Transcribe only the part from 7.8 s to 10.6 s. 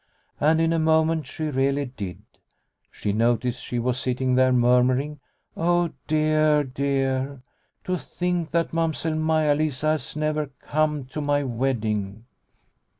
to think that Mamsell Maia Lisa has never